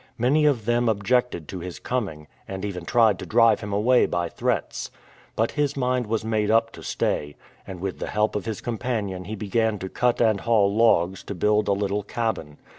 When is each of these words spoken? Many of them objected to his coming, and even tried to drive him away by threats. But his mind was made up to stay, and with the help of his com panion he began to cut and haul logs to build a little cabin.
Many 0.17 0.45
of 0.47 0.65
them 0.65 0.89
objected 0.89 1.47
to 1.49 1.59
his 1.59 1.77
coming, 1.77 2.25
and 2.47 2.65
even 2.65 2.85
tried 2.85 3.19
to 3.19 3.25
drive 3.27 3.59
him 3.59 3.71
away 3.71 4.07
by 4.07 4.29
threats. 4.29 4.89
But 5.35 5.51
his 5.51 5.77
mind 5.77 6.07
was 6.07 6.25
made 6.25 6.49
up 6.49 6.71
to 6.71 6.81
stay, 6.81 7.35
and 7.67 7.79
with 7.79 7.99
the 7.99 8.07
help 8.07 8.35
of 8.35 8.45
his 8.45 8.61
com 8.61 8.79
panion 8.79 9.27
he 9.27 9.35
began 9.35 9.77
to 9.77 9.89
cut 9.89 10.19
and 10.19 10.39
haul 10.39 10.73
logs 10.75 11.21
to 11.25 11.35
build 11.35 11.67
a 11.67 11.73
little 11.73 12.01
cabin. 12.01 12.57